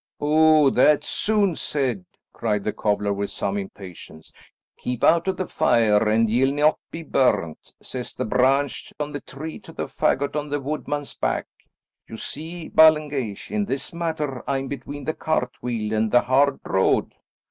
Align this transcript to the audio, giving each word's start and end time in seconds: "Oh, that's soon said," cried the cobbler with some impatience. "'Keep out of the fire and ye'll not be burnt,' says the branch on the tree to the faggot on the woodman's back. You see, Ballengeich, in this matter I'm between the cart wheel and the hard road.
"Oh, 0.19 0.71
that's 0.71 1.07
soon 1.07 1.55
said," 1.55 2.05
cried 2.33 2.63
the 2.63 2.73
cobbler 2.73 3.13
with 3.13 3.29
some 3.29 3.55
impatience. 3.55 4.31
"'Keep 4.79 5.03
out 5.03 5.27
of 5.27 5.37
the 5.37 5.45
fire 5.45 6.09
and 6.09 6.27
ye'll 6.27 6.55
not 6.55 6.79
be 6.89 7.03
burnt,' 7.03 7.71
says 7.83 8.15
the 8.15 8.25
branch 8.25 8.91
on 8.99 9.11
the 9.11 9.19
tree 9.21 9.59
to 9.59 9.71
the 9.71 9.85
faggot 9.85 10.35
on 10.35 10.49
the 10.49 10.59
woodman's 10.59 11.13
back. 11.13 11.45
You 12.09 12.17
see, 12.17 12.67
Ballengeich, 12.67 13.51
in 13.51 13.65
this 13.65 13.93
matter 13.93 14.43
I'm 14.49 14.67
between 14.67 15.03
the 15.03 15.13
cart 15.13 15.53
wheel 15.61 15.93
and 15.93 16.09
the 16.11 16.21
hard 16.21 16.59
road. 16.65 17.13